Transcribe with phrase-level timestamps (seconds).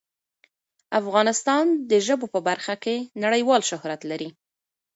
[0.99, 4.29] افغانستان د ژبو په برخه کې نړیوال شهرت لري.